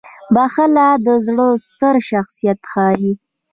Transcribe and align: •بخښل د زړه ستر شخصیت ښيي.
•بخښل 0.33 0.77
د 1.05 1.07
زړه 1.25 1.47
ستر 1.65 1.95
شخصیت 2.09 2.59
ښيي. 2.71 3.11